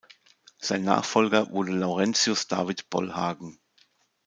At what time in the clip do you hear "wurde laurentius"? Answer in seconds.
1.51-2.47